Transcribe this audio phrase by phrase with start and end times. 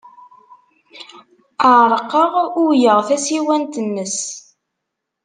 [1.91, 4.19] Ɛerqeɣ, uwyeɣ tasiwant-nnes.